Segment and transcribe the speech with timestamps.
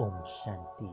[0.00, 0.86] Om Shanti.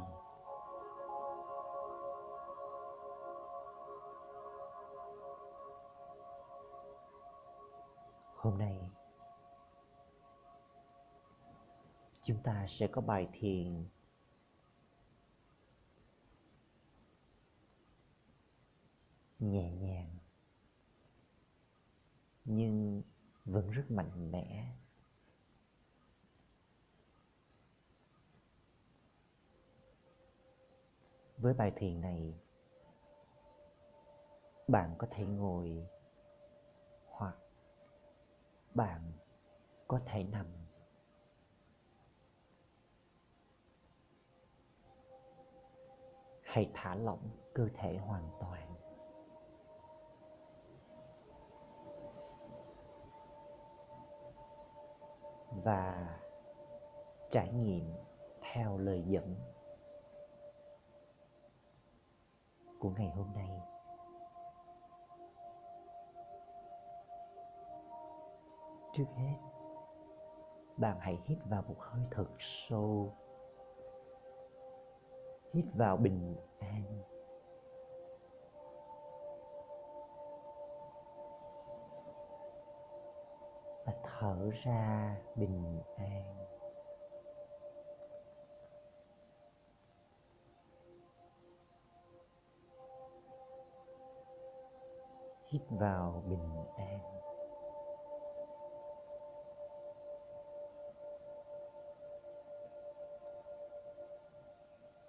[8.36, 8.90] Hôm nay,
[12.22, 13.86] chúng ta sẽ có bài thiền
[19.40, 20.18] nhẹ nhàng,
[22.46, 23.02] nhưng
[23.46, 24.76] vẫn rất mạnh mẽ
[31.38, 32.34] với bài thiền này,
[34.68, 35.88] bạn có thể ngồi
[37.10, 37.36] hoặc
[38.74, 39.12] bạn
[39.88, 40.46] có thể nằm.
[46.42, 48.74] Hãy thả lỏng cơ thể hoàn toàn.
[55.64, 56.20] Và
[57.30, 57.94] trải nghiệm
[58.42, 59.36] theo lời dẫn.
[62.80, 63.62] Của ngày hôm nay.
[68.94, 69.38] Trước hết,
[70.78, 73.14] bạn hãy hít vào một hơi thật sâu.
[75.54, 77.04] Hít vào bình an.
[83.86, 86.57] Và thở ra bình an.
[95.48, 97.00] Hít vào bình an.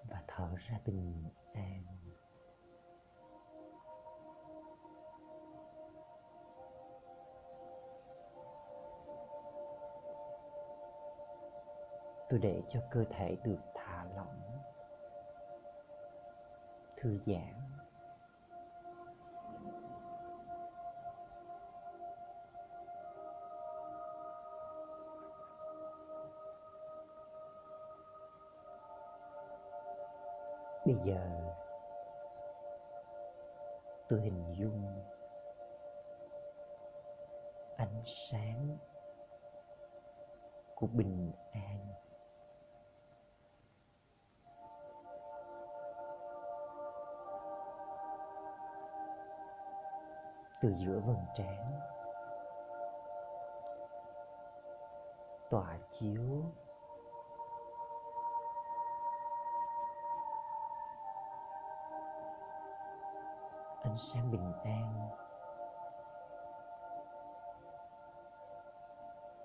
[0.08, 1.84] Và thở ra bình an.
[12.30, 14.40] Tôi để cho cơ thể được thả lỏng,
[16.96, 17.67] thư giãn.
[30.88, 31.20] Bây giờ,
[34.08, 35.04] tôi hình dung
[37.76, 38.78] ánh sáng
[40.74, 41.94] của bình an.
[50.62, 51.80] Từ giữa vầng trán,
[55.50, 56.42] tỏa chiếu
[63.88, 65.10] ánh sáng bình an.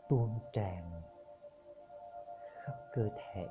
[0.10, 1.02] Tuôn tràn
[2.64, 3.48] khắp cơ thể.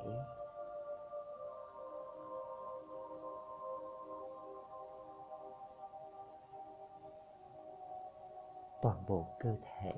[8.83, 9.93] Toàn bộ cơ thể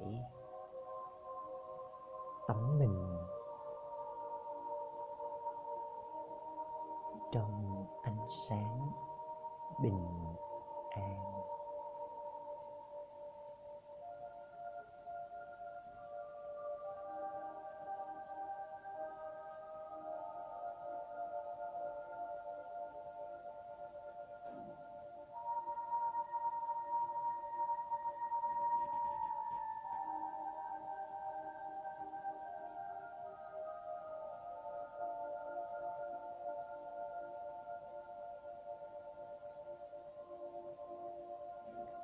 [2.48, 3.18] tắm mình
[7.32, 8.92] trong ánh sáng
[9.82, 10.24] bình
[10.96, 11.33] an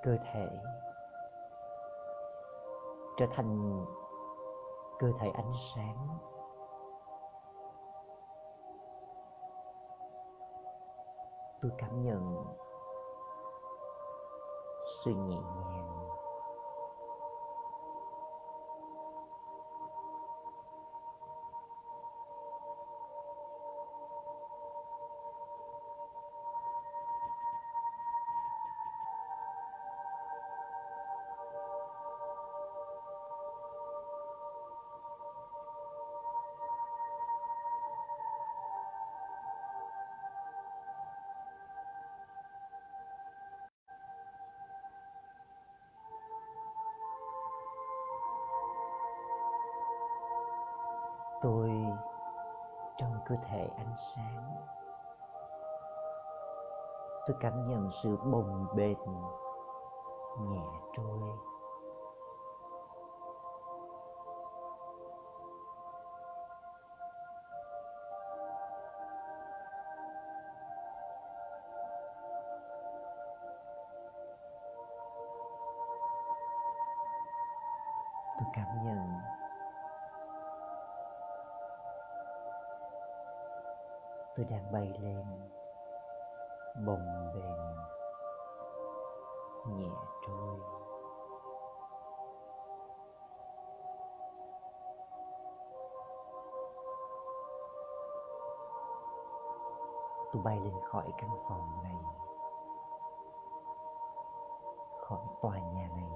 [0.02, 0.48] cơ thể
[3.16, 3.84] trở thành
[4.98, 6.18] cơ thể ánh sáng.
[11.62, 12.44] Tôi cảm nhận
[15.04, 15.79] sự nhẹ nhàng
[53.30, 54.56] cơ thể ánh sáng.
[57.26, 58.98] Tôi cảm nhận sự bồng bềnh
[60.48, 60.62] nhẹ
[60.96, 61.49] trôi.
[100.90, 101.98] Khỏi căn phòng này,
[105.00, 106.10] khỏi tòa nhà này.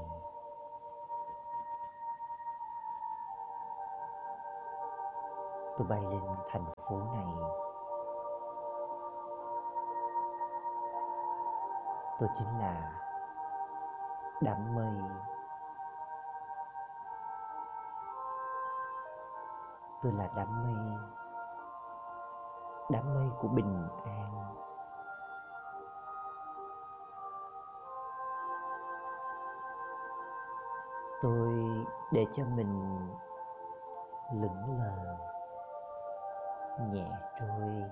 [5.79, 7.27] Tôi bay lên thành phố này.
[12.19, 12.93] Tôi chính là
[14.41, 14.95] đám mây.
[20.03, 20.97] Tôi là đám mây
[22.91, 24.55] đám mây của bình an.
[31.23, 31.49] Tôi
[32.13, 32.99] để cho mình
[34.33, 35.17] lững lờ,
[36.93, 37.11] nhẹ
[37.41, 37.83] trôi,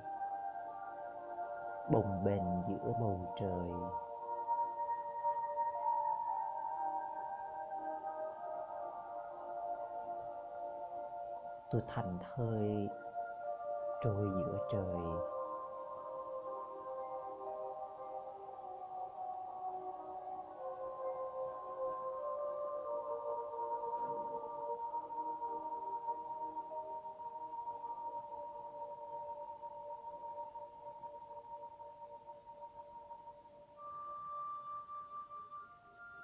[1.93, 3.71] bồng bềnh giữa bầu trời.
[11.71, 12.89] Tôi thành thơi
[14.05, 14.85] trôi giữa trời.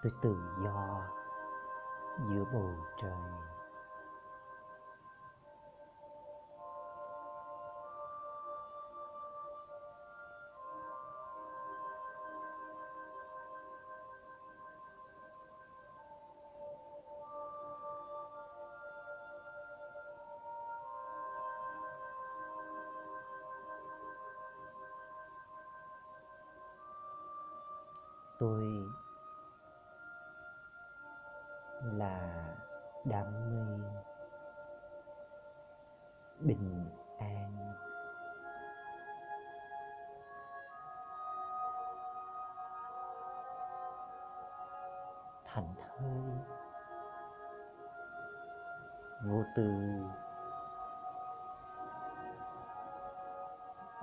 [0.02, 1.02] Tôi tự do
[2.28, 2.70] giữa bầu
[3.02, 3.57] trời.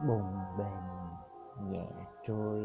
[0.07, 1.87] Bồng bềnh nhẹ
[2.27, 2.61] trôi.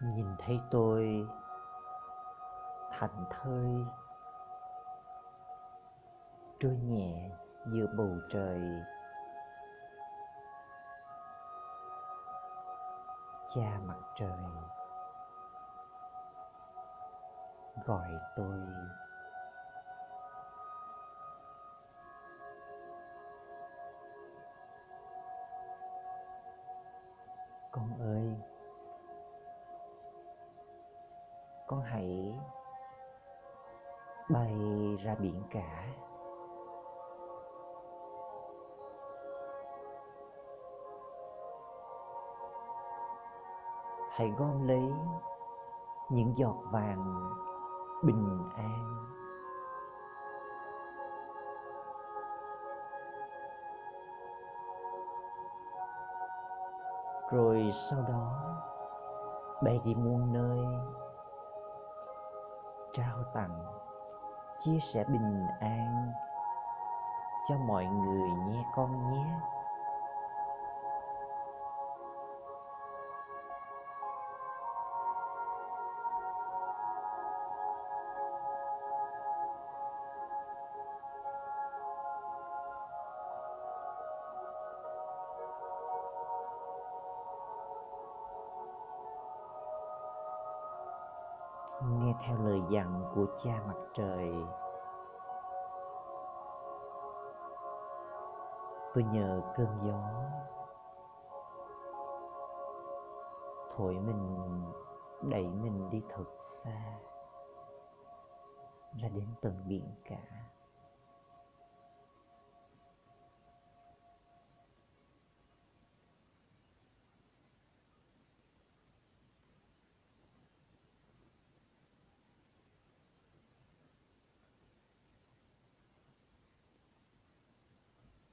[0.00, 1.28] Nhìn thấy tôi
[2.90, 3.84] thảnh thơi
[6.60, 7.30] trôi nhẹ
[7.66, 8.60] giữa bầu trời.
[13.54, 14.30] Cha mặt trời
[17.86, 18.58] gọi tôi.
[27.72, 28.57] Con ơi
[31.68, 32.38] con hãy
[34.30, 34.56] bay
[35.04, 35.86] ra biển cả.
[44.10, 44.92] Hãy gom lấy
[46.08, 47.32] những giọt vàng
[48.02, 49.04] bình an.
[57.30, 58.54] Rồi sau đó,
[59.62, 60.58] bay đi muôn nơi
[62.92, 63.64] trao tặng
[64.60, 66.12] chia sẻ bình an
[67.48, 69.24] cho mọi người nghe con nhé.
[92.70, 94.32] Dặn của cha mặt trời.
[98.94, 100.00] Tôi nhờ cơn gió
[103.76, 104.36] thổi mình,
[105.22, 106.98] đẩy mình đi thật xa,
[109.02, 110.20] ra đến tận biển cả.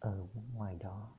[0.05, 1.11] Ở ngoài đó.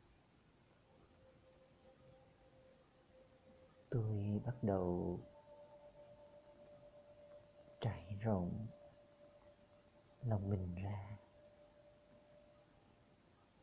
[3.91, 5.19] Tôi bắt đầu
[7.81, 8.67] trải rộng
[10.23, 11.19] lòng mình ra.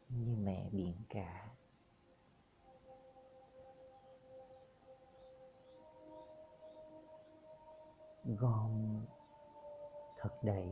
[0.10, 1.56] Như mẹ biển cả.
[8.24, 9.06] Gom
[10.18, 10.68] thật đầy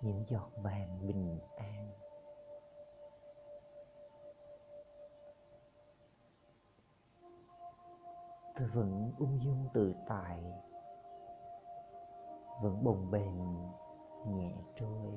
[0.00, 1.81] những giọt vàng bình an.
[8.66, 10.38] Vẫn ung dung tự tại
[12.62, 13.36] vẫn bồng bềnh
[14.36, 15.12] nhẹ trôi.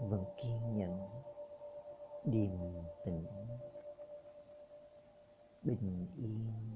[0.00, 1.08] Vẫn kiên nhẫn,
[2.24, 2.58] điềm
[3.04, 3.26] tĩnh,
[5.62, 6.73] bình yên.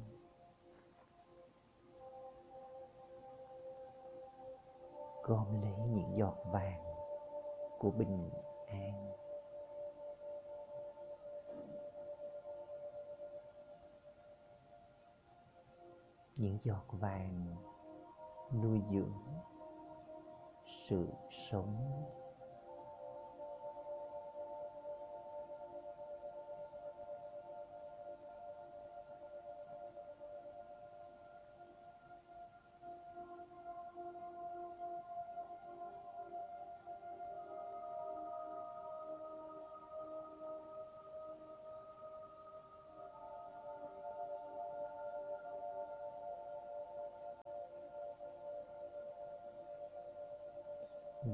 [5.28, 6.84] Gom lấy những giọt vàng
[7.78, 8.30] của bình
[8.66, 9.14] an.
[16.36, 17.56] Những giọt vàng
[18.62, 19.18] nuôi dưỡng
[20.88, 21.06] sự
[21.50, 22.04] sống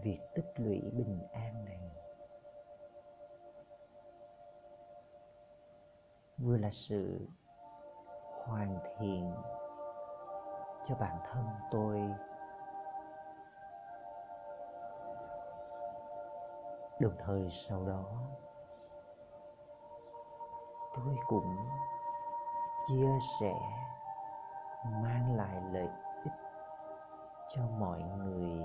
[0.01, 1.81] việc tích lũy bình an này.
[6.39, 7.29] Vừa là sự
[8.45, 9.35] hoàn thiện
[10.85, 12.01] cho bản thân tôi.
[17.01, 18.05] Đồng thời sau đó,
[20.97, 21.57] tôi cũng
[22.89, 23.09] chia
[23.41, 23.55] sẻ,
[25.03, 25.89] mang lại lợi
[26.25, 26.33] ích
[27.49, 28.61] cho mọi người.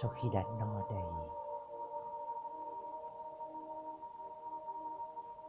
[0.00, 1.02] Sau khi đã no đầy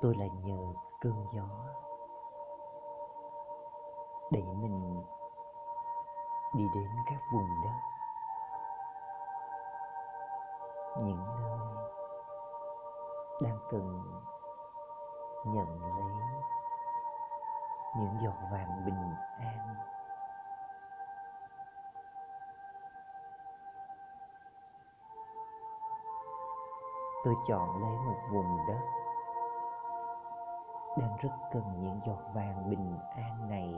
[0.01, 1.47] tôi lại nhờ cơn gió
[4.31, 5.03] đẩy mình
[6.53, 7.79] đi đến các vùng đất,
[11.03, 11.59] những nơi
[13.41, 14.01] đang cần
[15.45, 16.13] nhận lấy
[17.97, 19.75] những giọt vàng bình an.
[27.27, 28.79] Tôi chọn lấy một vùng đất
[30.97, 33.73] đang rất cần những giọt vàng bình an này.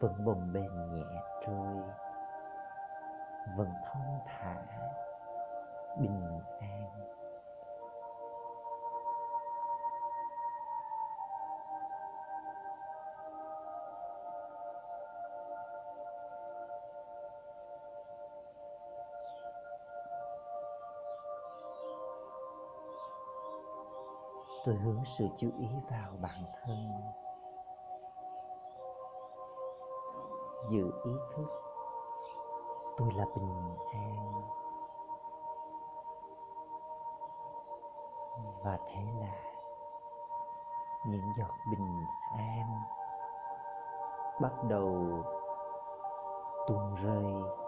[0.00, 1.76] Vẫn bồng bềnh nhẹ trôi,
[3.56, 4.56] vẫn thong thả,
[6.00, 7.06] bình an.
[24.66, 26.92] Tôi hướng sự chú ý vào bản thân.
[30.70, 31.46] Giữ ý thức.
[32.96, 34.42] Tôi là bình an.
[38.64, 39.34] Và thế là
[41.06, 42.04] những giọt bình
[42.36, 42.80] an
[44.40, 44.94] bắt đầu
[46.66, 47.65] tuôn rơi.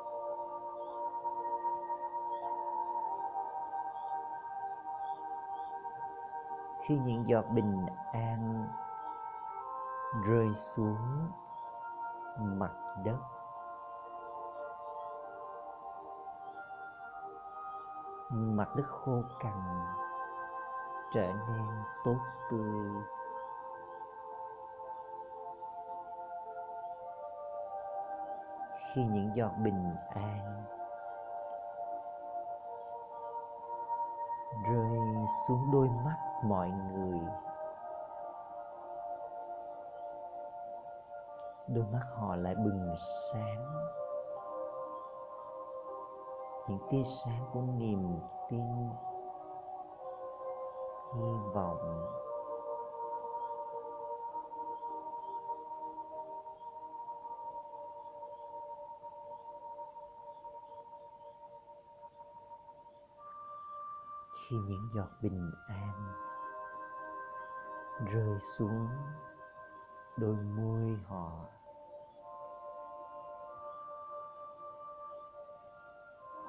[6.88, 8.68] Khi những giọt bình an
[10.26, 11.28] rơi xuống
[12.38, 12.72] mặt
[13.04, 13.18] đất.
[18.30, 19.62] Mặt đất khô cằn
[21.12, 21.66] trở nên
[22.04, 22.18] tốt
[22.50, 22.90] tươi.
[28.94, 30.64] Khi những giọt bình an
[35.48, 37.20] xuống đôi mắt mọi người.
[41.66, 42.94] Đôi mắt họ lại bừng
[43.32, 43.64] sáng.
[46.68, 48.90] Những tia sáng của niềm tin,
[51.14, 52.04] hy vọng.
[64.50, 66.12] Khi những giọt bình an
[68.06, 68.88] rơi xuống
[70.16, 71.30] đôi môi họ.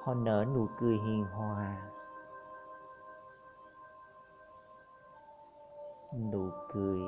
[0.04, 1.90] Họ nở nụ cười hiền hòa,
[6.32, 7.00] nụ cười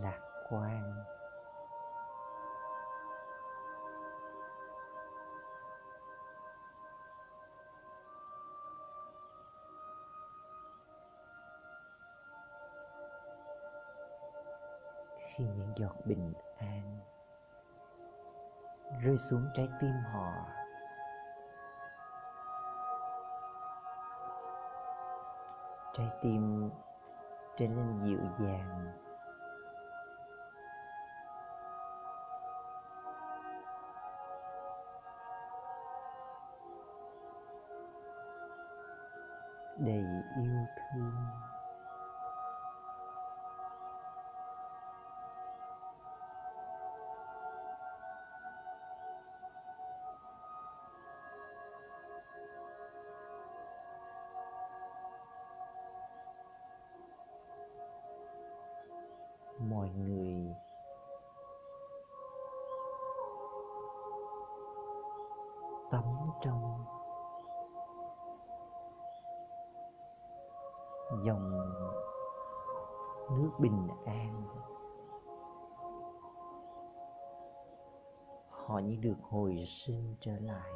[0.00, 0.20] lạc
[0.50, 1.04] quan.
[15.34, 17.00] Khi những giọt bình an
[18.98, 20.32] rơi xuống trái tim họ.
[25.92, 26.70] Trái tim
[27.56, 28.86] trở nên dịu dàng.
[39.78, 40.04] Đầy
[40.36, 41.14] yêu thương.
[66.40, 66.84] Trong
[71.24, 71.50] dòng
[73.30, 74.42] nước bình an.
[78.48, 80.70] Họ như được hồi sinh trở lại.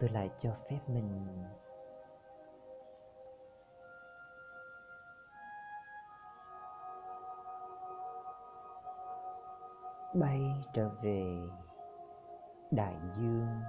[0.00, 1.44] Tôi lại cho phép mình
[10.14, 11.48] bay trở về
[12.70, 13.62] đại dương.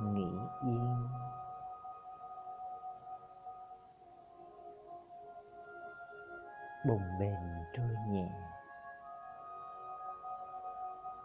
[0.00, 0.30] Nghỉ
[0.62, 1.08] yên.
[6.88, 7.34] Bồng bềnh
[7.72, 8.49] trôi nhẹ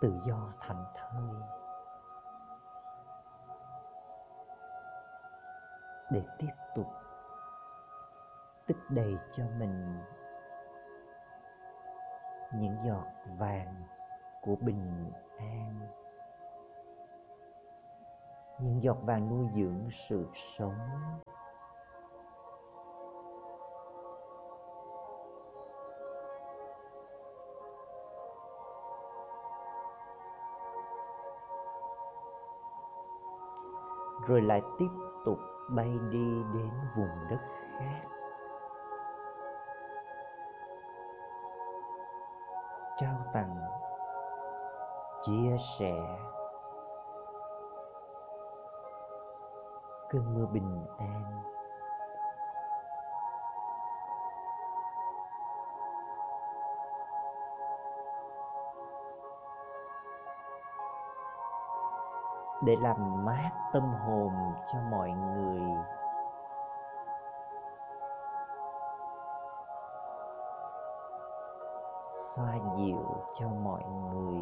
[0.06, 1.36] tự do thành thơi
[6.12, 6.88] để tiếp tục
[8.68, 10.04] tích đầy cho mình
[12.56, 13.06] những giọt
[13.38, 13.84] vàng
[14.42, 15.80] của bình an,
[18.60, 20.80] những giọt vàng nuôi dưỡng sự sống.
[34.28, 34.90] Rồi lại tiếp
[35.26, 37.40] tục bay đi đến vùng đất
[37.80, 38.02] khác.
[42.98, 43.56] Trao tặng,
[45.22, 46.18] chia sẻ.
[50.10, 51.55] Cơn mưa bình an.
[62.66, 64.34] Để làm mát tâm hồn
[64.74, 65.62] cho mọi người.
[72.10, 73.06] Xoa dịu
[73.40, 74.42] cho mọi người.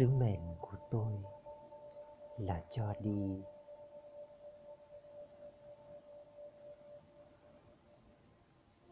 [0.00, 1.12] Sứ mệnh của tôi
[2.38, 3.42] là cho đi.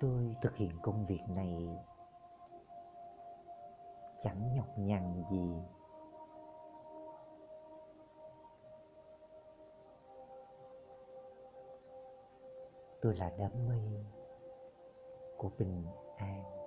[0.01, 1.79] Tôi thực hiện công việc này
[4.21, 5.55] chẳng nhọc nhằn gì.
[13.03, 14.05] Tôi là đám mây
[15.37, 15.85] của bình
[16.17, 16.58] an.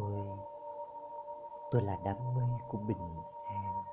[0.00, 0.12] Tôi
[1.70, 3.84] tôi là đám mây của bình an.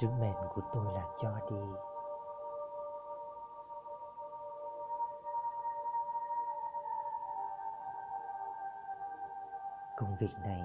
[0.00, 1.56] Sứ mệnh của tôi là cho đi.
[9.96, 10.62] Công việc này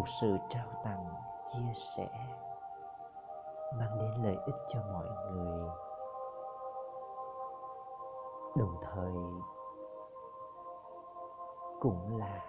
[0.00, 1.06] một sự trao tặng,
[1.52, 2.08] chia sẻ,
[3.78, 5.68] mang đến lợi ích cho mọi người.
[8.56, 9.12] Đồng thời,
[11.80, 12.40] cũng là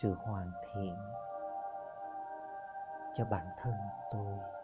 [0.00, 0.96] sự hoàn thiện
[3.14, 3.74] cho bản thân
[4.12, 4.57] tôi.